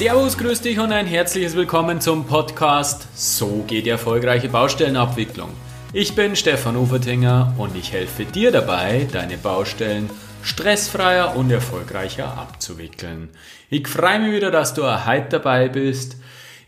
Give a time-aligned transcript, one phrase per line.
[0.00, 5.50] Servus, grüß dich und ein herzliches Willkommen zum Podcast So geht die erfolgreiche Baustellenabwicklung.
[5.92, 10.08] Ich bin Stefan Ufertinger und ich helfe dir dabei, deine Baustellen
[10.42, 13.28] stressfreier und erfolgreicher abzuwickeln.
[13.68, 16.16] Ich freue mich wieder, dass du heute dabei bist.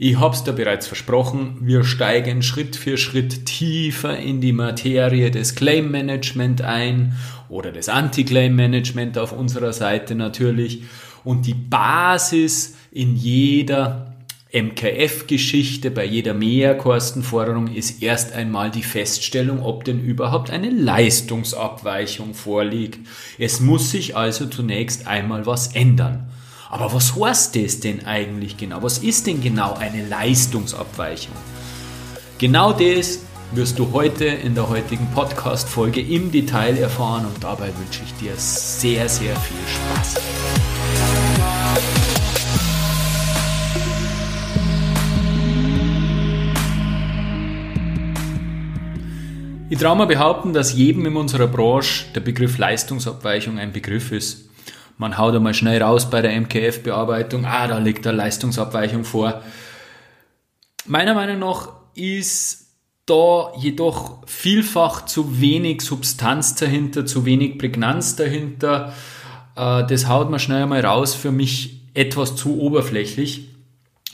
[0.05, 5.55] Ich hab's dir bereits versprochen, wir steigen Schritt für Schritt tiefer in die Materie des
[5.55, 7.15] Claim Management ein
[7.49, 10.83] oder des Anti-Claim Management auf unserer Seite natürlich.
[11.23, 14.17] Und die Basis in jeder
[14.53, 23.07] MKF-Geschichte, bei jeder Mehrkostenforderung ist erst einmal die Feststellung, ob denn überhaupt eine Leistungsabweichung vorliegt.
[23.39, 26.29] Es muss sich also zunächst einmal was ändern.
[26.73, 28.83] Aber was heißt das denn eigentlich genau?
[28.83, 31.35] Was ist denn genau eine Leistungsabweichung?
[32.39, 33.19] Genau das
[33.51, 38.33] wirst du heute in der heutigen Podcast-Folge im Detail erfahren und dabei wünsche ich dir
[38.37, 40.23] sehr, sehr viel Spaß.
[49.69, 54.52] Ich traue mir behaupten, dass jedem in unserer Branche der Begriff Leistungsabweichung ein Begriff ist.
[54.99, 59.43] Man haut einmal schnell raus bei der MKF-Bearbeitung, ah, da liegt eine Leistungsabweichung vor.
[60.87, 62.63] Meiner Meinung nach ist
[63.07, 68.93] da jedoch vielfach zu wenig Substanz dahinter, zu wenig Prägnanz dahinter.
[69.57, 73.49] Äh, das haut man schnell einmal raus, für mich etwas zu oberflächlich.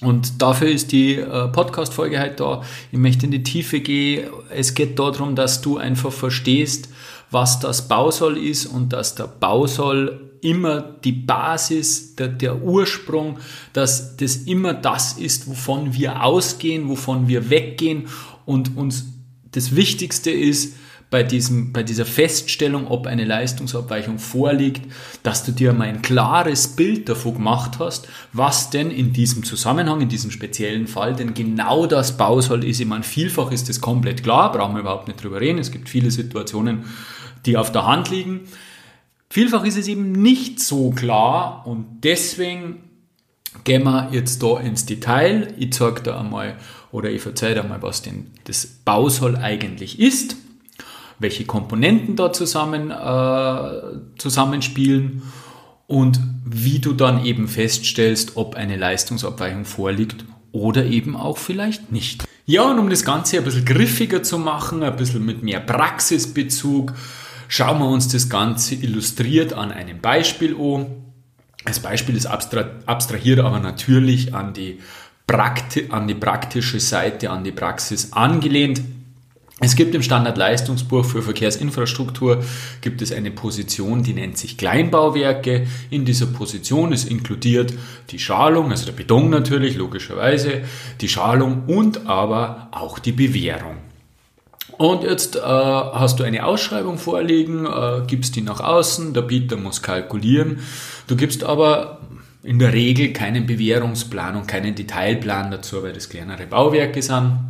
[0.01, 2.63] Und dafür ist die äh, Podcast-Folge heute da.
[2.93, 4.29] Ich möchte in die Tiefe gehen.
[4.49, 6.89] Es geht darum, dass du einfach verstehst,
[7.31, 13.39] was das Bausoll ist und dass der Bausoll immer die Basis, der, der Ursprung,
[13.73, 18.07] dass das immer das ist, wovon wir ausgehen, wovon wir weggehen
[18.47, 19.07] und uns
[19.51, 20.75] das Wichtigste ist,
[21.11, 24.83] bei, diesem, bei dieser Feststellung, ob eine Leistungsabweichung vorliegt,
[25.23, 30.03] dass du dir mal ein klares Bild davon gemacht hast, was denn in diesem Zusammenhang,
[30.03, 32.81] in diesem speziellen Fall denn genau das Bausoll ist.
[32.81, 35.59] Ich meine, vielfach ist das komplett klar, brauchen wir überhaupt nicht drüber reden.
[35.59, 36.85] Es gibt viele Situationen,
[37.49, 38.43] die auf der Hand liegen.
[39.29, 42.85] Vielfach ist es eben nicht so klar und deswegen
[43.65, 45.53] gehen wir jetzt da ins Detail.
[45.59, 46.57] Ich zeige da einmal
[46.93, 50.37] oder ich erzähle da mal, was denn das Bausoll eigentlich ist
[51.19, 55.23] welche Komponenten da zusammen, äh, zusammenspielen
[55.87, 62.25] und wie du dann eben feststellst, ob eine Leistungsabweichung vorliegt oder eben auch vielleicht nicht.
[62.47, 66.95] Ja, und um das Ganze ein bisschen griffiger zu machen, ein bisschen mit mehr Praxisbezug,
[67.49, 70.87] schauen wir uns das Ganze illustriert an einem Beispiel an.
[71.65, 74.79] Das Beispiel ist abstrahiert aber natürlich an die,
[75.91, 78.81] an die praktische Seite, an die Praxis angelehnt.
[79.61, 82.45] Es gibt im Standardleistungsbuch für Verkehrsinfrastruktur
[82.81, 85.67] gibt es eine Position, die nennt sich Kleinbauwerke.
[85.91, 87.75] In dieser Position ist inkludiert
[88.11, 90.63] die Schalung, also der Beton natürlich, logischerweise,
[91.01, 93.88] die Schalung und aber auch die Bewährung.
[94.79, 99.57] Und jetzt äh, hast du eine Ausschreibung vorliegen, äh, gibst die nach außen, der Bieter
[99.57, 100.61] muss kalkulieren.
[101.09, 101.99] Du gibst aber
[102.45, 107.41] in der Regel keinen Bewährungsplan und keinen Detailplan dazu, weil das kleinere Bauwerke sind.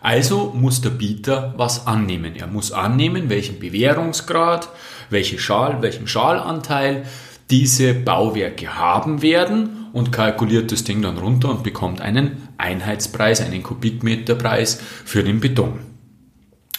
[0.00, 2.34] Also muss der Bieter was annehmen.
[2.34, 4.68] Er muss annehmen, welchen Bewährungsgrad,
[5.10, 7.06] welche Schal, welchen Schalanteil
[7.48, 13.62] diese Bauwerke haben werden und kalkuliert das Ding dann runter und bekommt einen Einheitspreis, einen
[13.62, 15.78] Kubikmeterpreis für den Beton.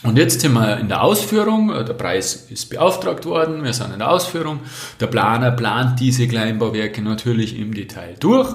[0.04, 3.98] Und jetzt sind wir in der Ausführung, der Preis ist beauftragt worden, wir sind in
[3.98, 4.60] der Ausführung.
[5.00, 8.54] Der Planer plant diese Kleinbauwerke natürlich im Detail durch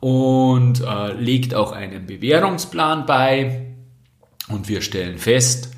[0.00, 3.68] und äh, legt auch einen Bewährungsplan bei,
[4.48, 5.70] und wir stellen fest,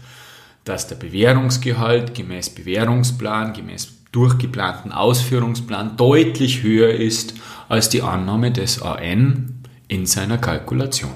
[0.64, 7.34] dass der Bewährungsgehalt gemäß Bewährungsplan, gemäß durchgeplanten Ausführungsplan deutlich höher ist
[7.68, 11.12] als die Annahme des AN in seiner Kalkulation.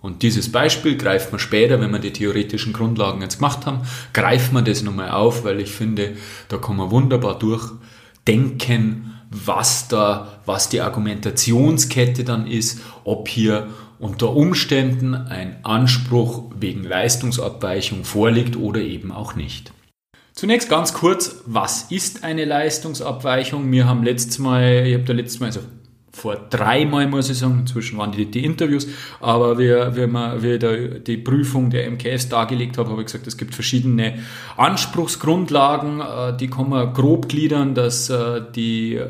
[0.00, 3.80] Und dieses Beispiel greift man später, wenn wir die theoretischen Grundlagen jetzt gemacht haben,
[4.12, 6.16] greift man das nochmal auf, weil ich finde,
[6.48, 13.66] da kann man wunderbar durchdenken, was da, was die Argumentationskette dann ist, ob hier
[13.98, 19.72] unter Umständen ein Anspruch wegen Leistungsabweichung vorliegt oder eben auch nicht.
[20.38, 23.72] Zunächst ganz kurz, was ist eine Leistungsabweichung?
[23.72, 25.62] Wir haben letztes Mal, ich habe da letztes Mal, also
[26.12, 28.86] vor dreimal muss ich sagen, inzwischen waren die, die Interviews,
[29.18, 30.06] aber wir, wir,
[30.40, 34.20] wir da die Prüfung der MKS dargelegt haben, habe ich gesagt, es gibt verschiedene
[34.56, 39.00] Anspruchsgrundlagen, äh, die kann man grob gliedern, dass äh, die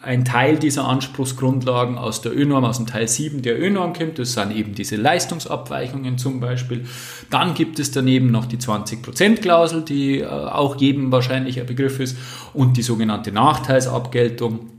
[0.00, 4.18] ein Teil dieser Anspruchsgrundlagen aus der ÖNorm, aus dem Teil 7 der ÖNorm kommt.
[4.18, 6.84] Das sind eben diese Leistungsabweichungen zum Beispiel.
[7.30, 12.16] Dann gibt es daneben noch die 20%-Klausel, die äh, auch jedem wahrscheinlich ein Begriff ist,
[12.54, 14.70] und die sogenannte Nachteilsabgeltung.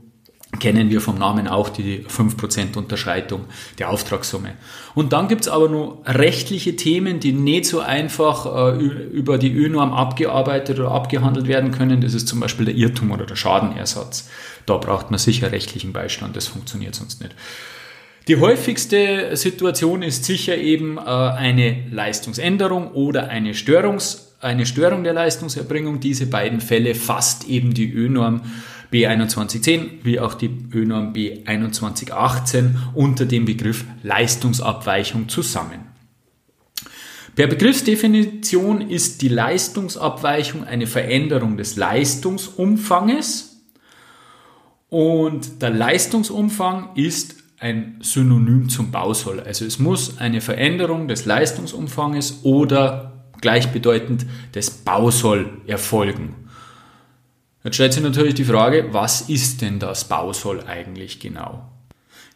[0.58, 3.42] kennen wir vom Namen auch die 5% Unterschreitung
[3.78, 4.54] der Auftragssumme.
[4.94, 9.92] Und dann gibt's aber nur rechtliche Themen, die nicht so einfach äh, über die ÖNorm
[9.92, 12.00] abgearbeitet oder abgehandelt werden können.
[12.00, 14.30] Das ist zum Beispiel der Irrtum oder der Schadenersatz.
[14.66, 17.34] Da braucht man sicher rechtlichen Beistand, das funktioniert sonst nicht.
[18.28, 25.14] Die häufigste Situation ist sicher eben äh, eine Leistungsänderung oder eine, Störungs, eine Störung der
[25.14, 26.00] Leistungserbringung.
[26.00, 28.42] Diese beiden Fälle fasst eben die ÖNorm
[28.92, 35.86] B2110 wie auch die ÖNORM B2118 unter dem Begriff Leistungsabweichung zusammen.
[37.36, 43.49] Per Begriffsdefinition ist die Leistungsabweichung eine Veränderung des Leistungsumfanges
[44.90, 49.40] und der Leistungsumfang ist ein Synonym zum Bausoll.
[49.40, 56.34] Also es muss eine Veränderung des Leistungsumfanges oder gleichbedeutend des Bausoll erfolgen.
[57.62, 61.68] Jetzt stellt sich natürlich die Frage, was ist denn das Bausoll eigentlich genau?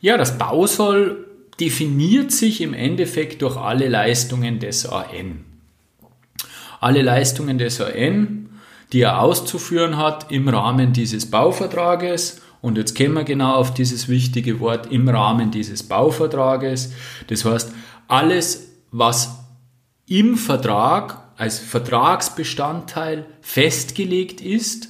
[0.00, 1.26] Ja, das Bausoll
[1.58, 5.44] definiert sich im Endeffekt durch alle Leistungen des AN.
[6.80, 8.50] Alle Leistungen des AN,
[8.92, 12.42] die er auszuführen hat im Rahmen dieses Bauvertrages.
[12.64, 16.94] Und jetzt kommen wir genau auf dieses wichtige Wort im Rahmen dieses Bauvertrages.
[17.26, 17.70] Das heißt,
[18.08, 19.38] alles, was
[20.06, 24.88] im Vertrag als Vertragsbestandteil festgelegt ist,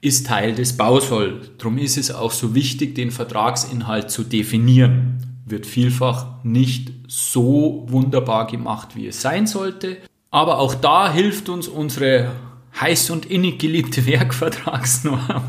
[0.00, 1.42] ist Teil des Bausoll.
[1.58, 5.38] Darum ist es auch so wichtig, den Vertragsinhalt zu definieren.
[5.46, 9.98] Wird vielfach nicht so wunderbar gemacht, wie es sein sollte.
[10.32, 12.32] Aber auch da hilft uns unsere
[12.80, 15.42] heiß und innig geliebte Werkvertragsnorm,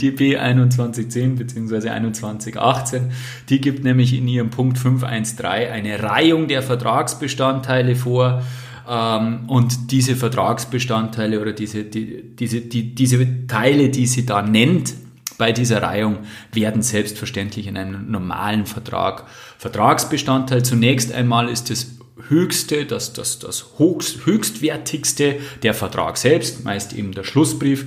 [0.00, 1.80] die B2110 bzw.
[1.80, 3.12] 2118.
[3.48, 8.42] Die gibt nämlich in ihrem Punkt 513 eine Reihung der Vertragsbestandteile vor,
[8.88, 14.94] ähm, und diese Vertragsbestandteile oder diese, die, diese, die, diese Teile, die sie da nennt,
[15.36, 16.18] bei dieser Reihung
[16.52, 19.26] werden selbstverständlich in einem normalen Vertrag
[19.58, 20.64] Vertragsbestandteil.
[20.64, 21.97] Zunächst einmal ist das
[22.28, 27.86] höchste, das, das, das höchst, höchstwertigste der Vertrag selbst, meist eben der Schlussbrief.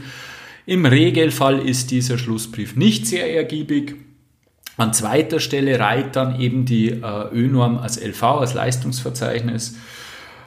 [0.65, 3.95] Im Regelfall ist dieser Schlussbrief nicht sehr ergiebig.
[4.77, 9.75] An zweiter Stelle reiht dann eben die äh, ÖNorm als LV, als Leistungsverzeichnis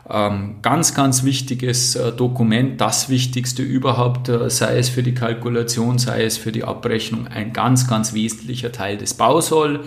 [0.09, 5.99] ähm, ganz, ganz wichtiges äh, Dokument, das wichtigste überhaupt, äh, sei es für die Kalkulation,
[5.99, 9.81] sei es für die Abrechnung, ein ganz, ganz wesentlicher Teil des Bausoll.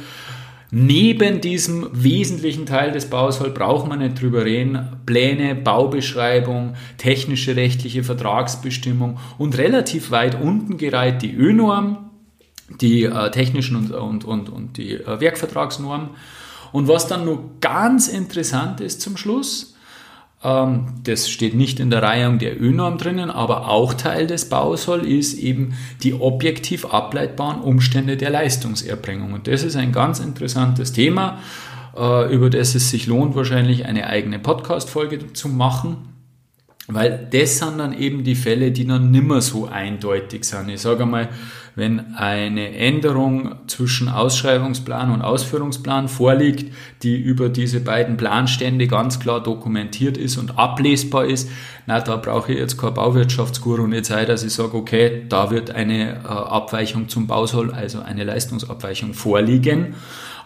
[0.69, 4.97] Neben diesem wesentlichen Teil des Bausoll braucht man nicht drüber reden.
[5.05, 12.09] Pläne, Baubeschreibung, technische rechtliche Vertragsbestimmung und relativ weit unten gereiht die ÖNorm,
[12.81, 16.09] die äh, technischen und, und, und, und die äh, Werkvertragsnorm.
[16.73, 19.76] Und was dann nur ganz interessant ist zum Schluss,
[20.43, 25.33] das steht nicht in der Reihung der ÖNorm drinnen, aber auch Teil des Bausoll ist
[25.33, 25.73] eben
[26.03, 29.33] die objektiv ableitbaren Umstände der Leistungserbringung.
[29.33, 31.39] Und das ist ein ganz interessantes Thema,
[31.97, 36.16] äh, über das es sich lohnt, wahrscheinlich eine eigene Podcast-Folge zu machen.
[36.89, 40.69] Weil das sind dann eben die Fälle, die dann nimmer so eindeutig sind.
[40.69, 41.27] Ich sage mal,
[41.75, 46.73] wenn eine Änderung zwischen Ausschreibungsplan und Ausführungsplan vorliegt,
[47.03, 51.49] die über diese beiden Planstände ganz klar dokumentiert ist und ablesbar ist,
[51.85, 55.71] na, da brauche ich jetzt kein Bauwirtschaftsguru nicht sein, dass ich sage, okay, da wird
[55.71, 59.93] eine äh, Abweichung zum Bausoll, also eine Leistungsabweichung vorliegen.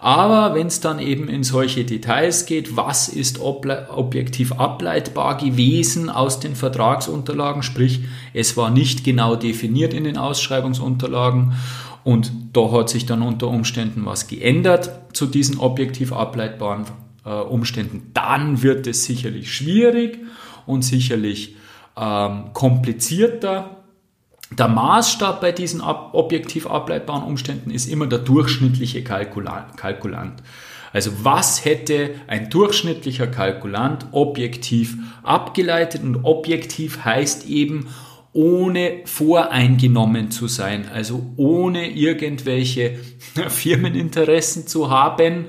[0.04, 6.40] Aber wenn es dann eben in solche Details geht, was ist objektiv ableitbar gewesen aus
[6.40, 8.00] den Vertragsunterlagen, sprich
[8.34, 11.54] es war nicht genau definiert in den Ausschreibungsunterlagen
[12.04, 16.86] und da hat sich dann unter Umständen was geändert zu diesen objektiv ableitbaren
[17.24, 20.18] äh, Umständen, dann wird es sicherlich schwierig
[20.66, 21.58] und sicherlich
[21.96, 23.81] ähm, komplizierter
[24.52, 30.44] der Maßstab bei diesen objektiv ableitbaren Umständen ist immer der durchschnittliche Kalkulant.
[30.94, 37.88] Also was hätte ein durchschnittlicher Kalkulant objektiv abgeleitet und objektiv heißt eben
[38.34, 42.98] ohne voreingenommen zu sein, also ohne irgendwelche
[43.48, 45.46] Firmeninteressen zu haben,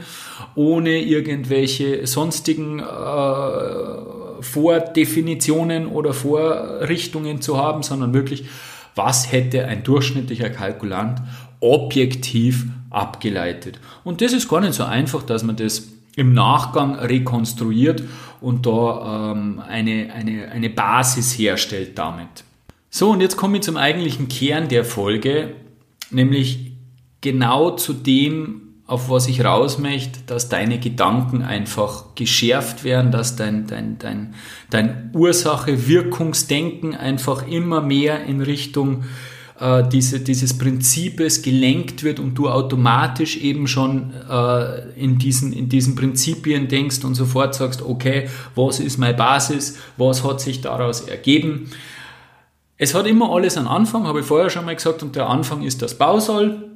[0.55, 8.47] ohne irgendwelche sonstigen äh, Vordefinitionen oder Vorrichtungen zu haben, sondern wirklich
[8.95, 11.21] was hätte ein durchschnittlicher Kalkulant
[11.61, 13.81] objektiv abgeleitet.
[14.05, 18.03] Und das ist gar nicht so einfach, dass man das im Nachgang rekonstruiert
[18.41, 22.45] und da ähm, eine, eine, eine Basis herstellt damit.
[22.91, 25.55] So, und jetzt komme ich zum eigentlichen Kern der Folge,
[26.11, 26.73] nämlich
[27.23, 33.37] genau zu dem, auf was ich raus möchte, dass deine Gedanken einfach geschärft werden, dass
[33.37, 34.35] dein, dein, dein,
[34.71, 39.05] dein Ursache-Wirkungsdenken einfach immer mehr in Richtung
[39.61, 45.69] äh, diese, dieses Prinzips gelenkt wird und du automatisch eben schon äh, in, diesen, in
[45.69, 51.03] diesen Prinzipien denkst und sofort sagst, okay, was ist meine Basis, was hat sich daraus
[51.03, 51.71] ergeben.
[52.77, 55.63] Es hat immer alles einen Anfang, habe ich vorher schon mal gesagt, und der Anfang
[55.63, 56.72] ist das Bausoll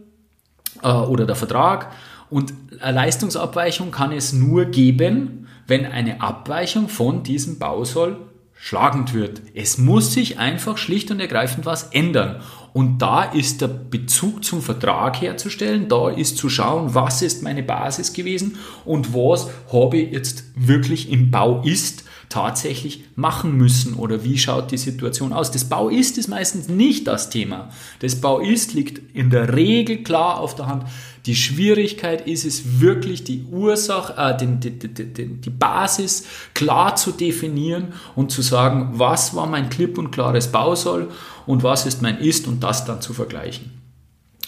[0.82, 1.92] äh, oder der Vertrag.
[2.30, 8.16] Und eine Leistungsabweichung kann es nur geben, wenn eine Abweichung von diesem Bausoll
[8.58, 9.42] schlagend wird.
[9.54, 12.40] Es muss sich einfach schlicht und ergreifend was ändern.
[12.72, 17.62] Und da ist der Bezug zum Vertrag herzustellen, da ist zu schauen, was ist meine
[17.62, 24.24] Basis gewesen und was habe ich jetzt wirklich im Bau ist tatsächlich machen müssen oder
[24.24, 25.50] wie schaut die Situation aus.
[25.50, 27.70] Das Bau ist ist meistens nicht das Thema.
[28.00, 30.84] Das Bau ist liegt in der Regel klar auf der Hand.
[31.26, 37.10] Die Schwierigkeit ist es wirklich, die Ursache, äh, den, die, die, die Basis klar zu
[37.10, 41.08] definieren und zu sagen, was war mein klipp und klares Bausoll
[41.46, 43.72] und was ist mein Ist und das dann zu vergleichen.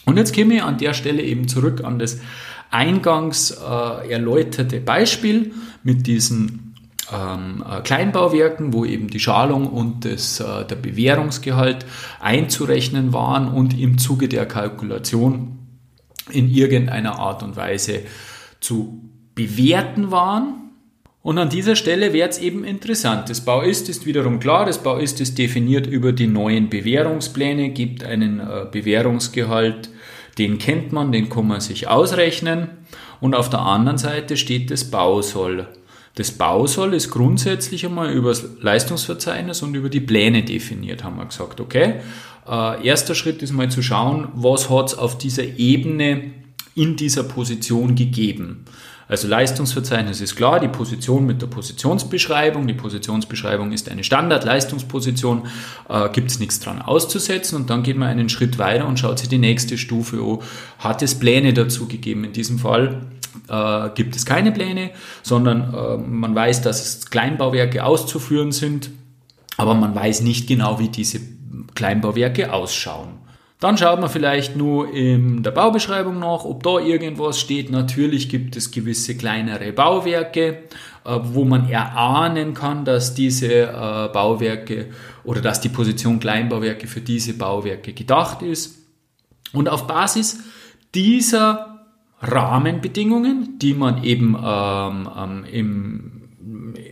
[0.05, 2.19] Und jetzt käme ich an der Stelle eben zurück an das
[2.71, 6.68] eingangs äh, erläuterte Beispiel mit diesen
[7.13, 11.87] ähm, äh, Kleinbauwerken, wo eben die Schalung und das, äh, der Bewährungsgehalt
[12.21, 15.59] einzurechnen waren und im Zuge der Kalkulation
[16.31, 18.01] in irgendeiner Art und Weise
[18.61, 19.03] zu
[19.35, 20.55] bewerten waren.
[21.23, 23.29] Und an dieser Stelle wäre es eben interessant.
[23.29, 28.41] Das Bauist ist wiederum klar, das Bauist ist definiert über die neuen Bewährungspläne, gibt einen
[28.41, 29.91] äh, Bewährungsgehalt,
[30.39, 32.69] den kennt man, den kann man sich ausrechnen.
[33.21, 35.67] Und auf der anderen Seite steht das Bausoll.
[36.19, 41.25] Das Bausoll ist grundsätzlich einmal über das Leistungsverzeichnis und über die Pläne definiert, haben wir
[41.25, 42.01] gesagt, okay?
[42.45, 46.33] Äh, erster Schritt ist mal zu schauen, was hat es auf dieser Ebene
[46.75, 48.65] in dieser Position gegeben.
[49.09, 52.67] Also Leistungsverzeichnis ist klar, die Position mit der Positionsbeschreibung.
[52.67, 55.47] Die Positionsbeschreibung ist eine Standard-Leistungsposition,
[55.89, 59.19] äh, gibt es nichts dran auszusetzen und dann geht man einen Schritt weiter und schaut
[59.19, 60.41] sich die nächste Stufe an.
[60.79, 62.25] Hat es Pläne dazu gegeben?
[62.25, 63.07] In diesem Fall
[63.49, 64.91] äh, gibt es keine Pläne,
[65.23, 68.91] sondern äh, man weiß, dass Kleinbauwerke auszuführen sind,
[69.57, 71.21] aber man weiß nicht genau, wie diese
[71.75, 73.28] Kleinbauwerke ausschauen.
[73.61, 77.71] Dann schaut man vielleicht nur in der Baubeschreibung nach, ob da irgendwas steht.
[77.71, 80.63] Natürlich gibt es gewisse kleinere Bauwerke,
[81.05, 84.91] äh, wo man erahnen kann, dass diese äh, Bauwerke
[85.25, 88.79] oder dass die Position Kleinbauwerke für diese Bauwerke gedacht ist.
[89.53, 90.39] Und auf Basis
[90.95, 91.85] dieser
[92.21, 96.18] Rahmenbedingungen, die man eben ähm, ähm im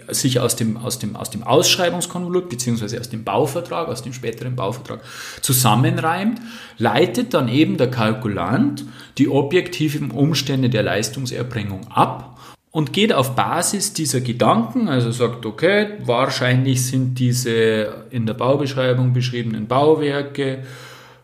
[0.09, 4.57] sich aus dem, aus dem, aus dem Ausschreibungskonvolut beziehungsweise aus dem Bauvertrag, aus dem späteren
[4.57, 5.01] Bauvertrag
[5.41, 6.41] zusammenreimt,
[6.79, 8.85] leitet dann eben der Kalkulant
[9.19, 12.39] die objektiven Umstände der Leistungserbringung ab
[12.71, 19.13] und geht auf Basis dieser Gedanken, also sagt, okay, wahrscheinlich sind diese in der Baubeschreibung
[19.13, 20.63] beschriebenen Bauwerke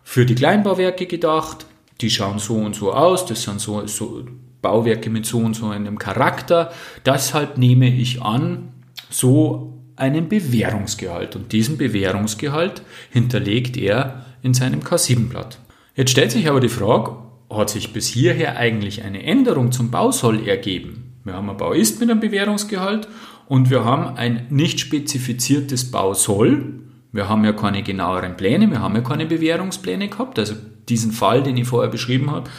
[0.03, 1.67] für die Kleinbauwerke gedacht,
[2.01, 4.25] die schauen so und so aus, das sind so, so
[4.63, 6.73] Bauwerke mit so und so einem Charakter.
[7.05, 8.72] Deshalb nehme ich an,
[9.13, 11.37] so einen Bewährungsgehalt.
[11.37, 15.59] Und diesen Bewährungsgehalt hinterlegt er in seinem K7-Blatt.
[15.95, 17.17] Jetzt stellt sich aber die Frage,
[17.51, 21.19] hat sich bis hierher eigentlich eine Änderung zum Bausoll ergeben?
[21.25, 23.09] Wir haben ein Bauist mit einem Bewährungsgehalt
[23.47, 26.81] und wir haben ein nicht spezifiziertes Bausoll.
[27.13, 30.39] Wir haben ja keine genaueren Pläne, wir haben ja keine Bewährungspläne gehabt.
[30.39, 30.55] Also
[30.89, 32.51] diesen Fall, den ich vorher beschrieben habe,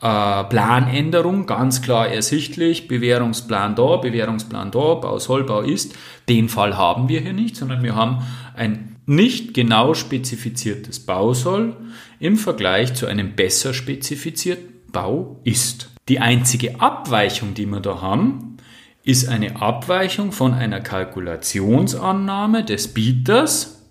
[0.00, 5.94] äh, Planänderung, ganz klar ersichtlich, Bewährungsplan da, Bewährungsplan da, Bau soll, Bau ist.
[6.28, 8.22] Den Fall haben wir hier nicht, sondern wir haben
[8.56, 11.76] ein nicht genau spezifiziertes Bau soll
[12.18, 15.90] im Vergleich zu einem besser spezifizierten Bau ist.
[16.08, 18.56] Die einzige Abweichung, die wir da haben,
[19.02, 23.82] ist eine Abweichung von einer Kalkulationsannahme des Bieters,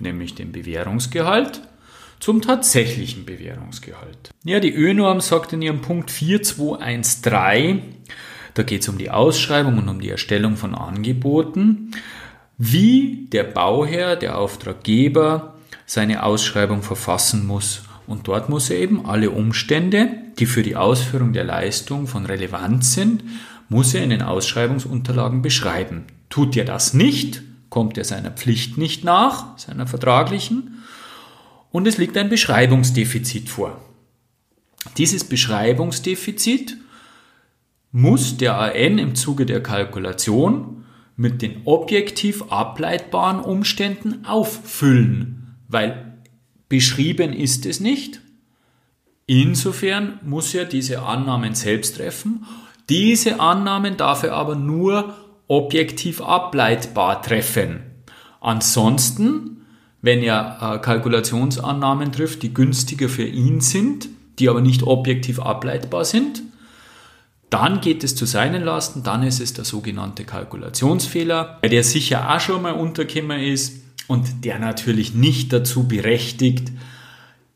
[0.00, 1.62] nämlich dem Bewährungsgehalt,
[2.20, 4.30] zum tatsächlichen Bewährungsgehalt.
[4.44, 7.82] Ja, die ÖNorm sagt in ihrem Punkt 4213,
[8.54, 11.90] da geht es um die Ausschreibung und um die Erstellung von Angeboten,
[12.58, 15.54] wie der Bauherr, der Auftraggeber
[15.84, 17.82] seine Ausschreibung verfassen muss.
[18.06, 20.08] Und dort muss er eben alle Umstände,
[20.38, 23.24] die für die Ausführung der Leistung von Relevanz sind,
[23.68, 26.04] muss er in den Ausschreibungsunterlagen beschreiben.
[26.30, 30.75] Tut er das nicht, kommt er seiner Pflicht nicht nach, seiner vertraglichen,
[31.76, 33.78] und es liegt ein Beschreibungsdefizit vor.
[34.96, 36.78] Dieses Beschreibungsdefizit
[37.92, 46.14] muss der AN im Zuge der Kalkulation mit den objektiv ableitbaren Umständen auffüllen, weil
[46.70, 48.22] beschrieben ist es nicht.
[49.26, 52.46] Insofern muss er diese Annahmen selbst treffen.
[52.88, 55.14] Diese Annahmen darf er aber nur
[55.46, 57.82] objektiv ableitbar treffen.
[58.40, 59.55] Ansonsten
[60.02, 66.04] wenn er äh, Kalkulationsannahmen trifft, die günstiger für ihn sind, die aber nicht objektiv ableitbar
[66.04, 66.42] sind.
[67.50, 72.40] Dann geht es zu seinen Lasten, dann ist es der sogenannte Kalkulationsfehler, der sicher auch
[72.40, 76.72] schon mal untergekommen ist und der natürlich nicht dazu berechtigt,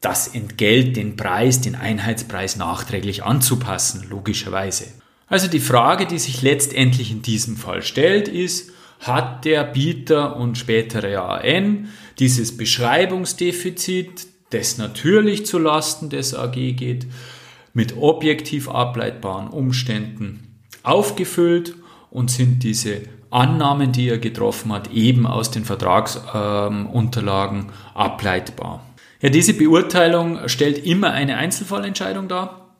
[0.00, 4.87] das Entgelt, den Preis, den Einheitspreis nachträglich anzupassen, logischerweise.
[5.26, 10.57] Also die Frage, die sich letztendlich in diesem Fall stellt, ist, hat der Bieter und
[10.59, 11.88] spätere AN
[12.19, 17.07] dieses Beschreibungsdefizit, das natürlich zu Lasten des AG geht,
[17.73, 21.75] mit objektiv ableitbaren Umständen aufgefüllt
[22.11, 28.85] und sind diese Annahmen, die er getroffen hat, eben aus den Vertragsunterlagen ähm, ableitbar.
[29.23, 32.75] Ja, diese Beurteilung stellt immer eine Einzelfallentscheidung dar.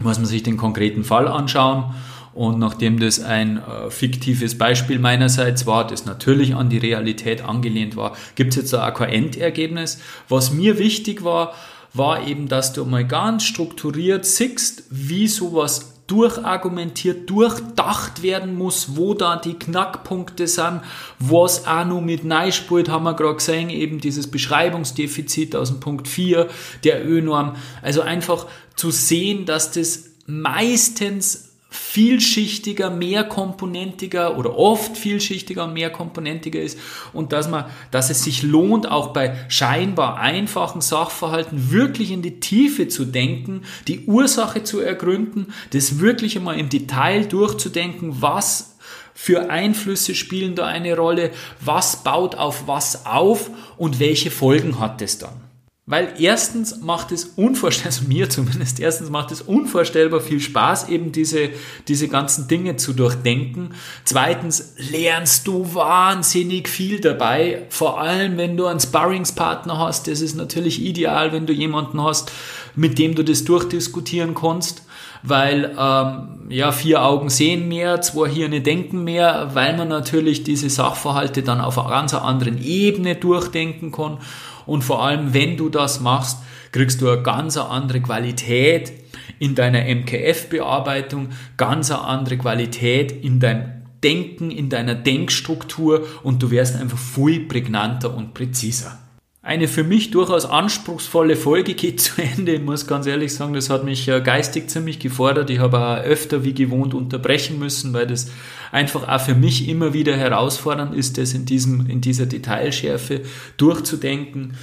[0.00, 1.94] Muss man sich den konkreten Fall anschauen.
[2.36, 7.96] Und nachdem das ein äh, fiktives Beispiel meinerseits war, das natürlich an die Realität angelehnt
[7.96, 10.00] war, gibt es jetzt da auch kein Endergebnis.
[10.28, 11.54] Was mir wichtig war,
[11.94, 19.14] war eben, dass du mal ganz strukturiert siehst, wie sowas durchargumentiert, durchdacht werden muss, wo
[19.14, 20.82] da die Knackpunkte sind,
[21.18, 26.06] was auch noch mit Neispult haben wir gerade gesehen, eben dieses Beschreibungsdefizit aus dem Punkt
[26.06, 26.48] 4
[26.84, 27.56] der Ö-Norm.
[27.80, 36.78] Also einfach zu sehen, dass das meistens vielschichtiger, mehrkomponentiger oder oft vielschichtiger und mehrkomponentiger ist
[37.12, 42.38] und dass man, dass es sich lohnt, auch bei scheinbar einfachen Sachverhalten wirklich in die
[42.38, 48.76] Tiefe zu denken, die Ursache zu ergründen, das wirklich einmal im Detail durchzudenken, was
[49.12, 55.02] für Einflüsse spielen da eine Rolle, was baut auf was auf und welche Folgen hat
[55.02, 55.45] es dann.
[55.88, 61.12] Weil erstens macht es unvorstellbar, also mir zumindest, erstens macht es unvorstellbar viel Spaß, eben
[61.12, 61.50] diese,
[61.86, 63.70] diese ganzen Dinge zu durchdenken.
[64.04, 70.08] Zweitens lernst du wahnsinnig viel dabei, vor allem wenn du einen Sparringspartner hast.
[70.08, 72.32] Das ist natürlich ideal, wenn du jemanden hast,
[72.74, 74.85] mit dem du das durchdiskutieren kannst
[75.28, 80.70] weil ähm, ja vier Augen sehen mehr, zwei Hirne denken mehr, weil man natürlich diese
[80.70, 84.18] Sachverhalte dann auf einer ganz anderen Ebene durchdenken kann
[84.66, 86.38] und vor allem, wenn du das machst,
[86.72, 88.92] kriegst du eine ganz andere Qualität
[89.38, 96.76] in deiner MKF-Bearbeitung, ganz andere Qualität in deinem Denken, in deiner Denkstruktur und du wirst
[96.76, 98.98] einfach viel prägnanter und präziser.
[99.46, 102.54] Eine für mich durchaus anspruchsvolle Folge geht zu Ende.
[102.54, 105.50] Ich muss ganz ehrlich sagen, das hat mich äh, geistig ziemlich gefordert.
[105.50, 108.28] Ich habe auch öfter wie gewohnt unterbrechen müssen, weil das
[108.72, 113.20] einfach auch für mich immer wieder herausfordernd ist, das in, diesem, in dieser Detailschärfe
[113.56, 114.54] durchzudenken.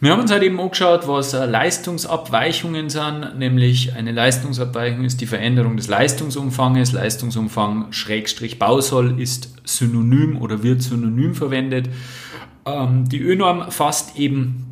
[0.00, 5.26] Wir haben uns halt eben angeschaut, was äh, Leistungsabweichungen sind, nämlich eine Leistungsabweichung ist die
[5.26, 6.92] Veränderung des Leistungsumfanges.
[6.92, 11.88] Leistungsumfang Schrägstrich Bausoll ist synonym oder wird synonym verwendet.
[12.66, 14.66] Ähm, die ÖNORM fasst eben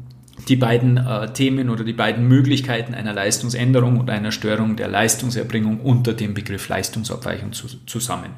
[0.48, 5.80] die beiden äh, Themen oder die beiden Möglichkeiten einer Leistungsänderung und einer Störung der Leistungserbringung
[5.80, 8.30] unter dem Begriff Leistungsabweichung zu, zusammen.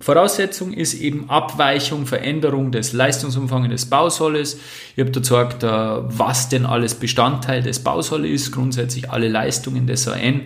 [0.00, 4.58] Voraussetzung ist eben Abweichung, Veränderung des Leistungsumfangs des Bausolles.
[4.96, 9.86] Ich habe da gesagt, äh, was denn alles Bestandteil des Bausolles ist, grundsätzlich alle Leistungen
[9.86, 10.42] des AN.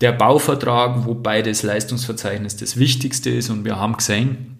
[0.00, 4.57] Der Bauvertrag, wobei das Leistungsverzeichnis das Wichtigste ist und wir haben gesehen,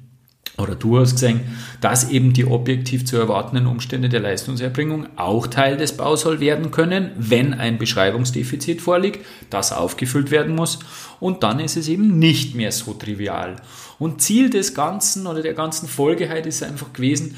[0.59, 1.41] oder du hast gesehen,
[1.81, 6.71] dass eben die objektiv zu erwartenden Umstände der Leistungserbringung auch Teil des Baus soll werden
[6.71, 10.81] können, wenn ein Beschreibungsdefizit vorliegt, das aufgefüllt werden muss
[11.21, 13.57] und dann ist es eben nicht mehr so trivial.
[13.99, 17.37] Und Ziel des Ganzen oder der ganzen Folge heute ist einfach gewesen,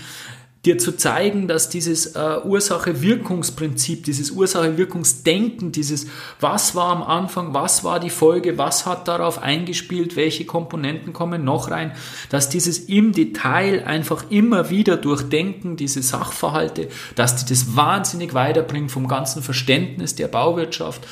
[0.67, 6.07] dir zu zeigen, dass dieses äh, Ursache-Wirkungsprinzip, dieses Ursache-Wirkungsdenken, dieses
[6.39, 11.45] was war am Anfang, was war die Folge, was hat darauf eingespielt, welche Komponenten kommen
[11.45, 11.93] noch rein,
[12.29, 18.91] dass dieses im Detail einfach immer wieder durchdenken, diese Sachverhalte, dass die das wahnsinnig weiterbringt
[18.91, 21.07] vom ganzen Verständnis der Bauwirtschaft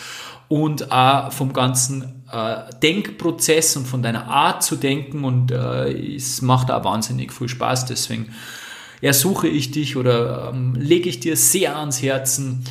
[0.48, 6.42] und auch vom ganzen äh, Denkprozess und von deiner Art zu denken und äh, es
[6.42, 8.34] macht auch wahnsinnig viel Spaß, deswegen
[9.00, 12.64] ersuche ich dich oder ähm, lege ich dir sehr ans Herzen,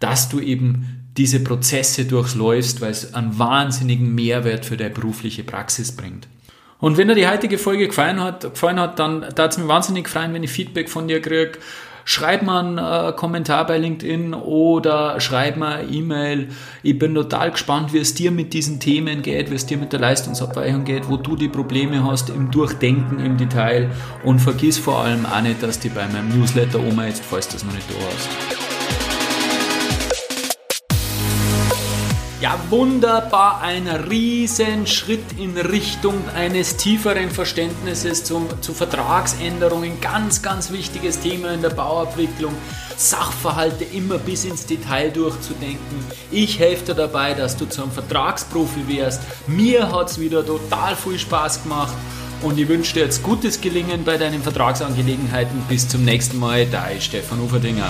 [0.00, 5.92] dass du eben diese Prozesse durchläufst, weil es einen wahnsinnigen Mehrwert für deine berufliche Praxis
[5.92, 6.26] bringt.
[6.78, 10.08] Und wenn dir die heutige Folge gefallen hat, gefallen hat dann darf es mir wahnsinnig
[10.08, 11.58] freuen, wenn ich Feedback von dir kriege
[12.04, 16.48] schreib mal einen äh, Kommentar bei LinkedIn oder schreib mal E-Mail.
[16.82, 19.92] Ich bin total gespannt, wie es dir mit diesen Themen geht, wie es dir mit
[19.92, 23.90] der Leistungsabweichung geht, wo du die Probleme hast im Durchdenken im Detail
[24.24, 27.54] und vergiss vor allem auch nicht, dass die bei meinem Newsletter Oma jetzt, falls du
[27.54, 28.63] das noch nicht da hast.
[32.44, 39.98] Ja, wunderbar, ein riesen Schritt in Richtung eines tieferen Verständnisses zu, zu Vertragsänderungen.
[40.02, 42.52] Ganz, ganz wichtiges Thema in der Bauabwicklung.
[42.98, 46.04] Sachverhalte immer bis ins Detail durchzudenken.
[46.30, 49.22] Ich helfe dir dabei, dass du zum Vertragsprofi wirst.
[49.46, 51.94] Mir hat es wieder total viel Spaß gemacht
[52.42, 55.62] und ich wünsche dir jetzt gutes Gelingen bei deinen Vertragsangelegenheiten.
[55.66, 57.88] Bis zum nächsten Mal, dein Stefan Uferdinger.